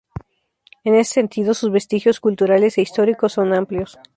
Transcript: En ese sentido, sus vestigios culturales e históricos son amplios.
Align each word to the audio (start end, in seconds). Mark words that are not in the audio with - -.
En 0.83 0.95
ese 0.95 1.13
sentido, 1.13 1.53
sus 1.53 1.69
vestigios 1.71 2.19
culturales 2.19 2.75
e 2.79 2.81
históricos 2.81 3.33
son 3.33 3.53
amplios. 3.53 3.99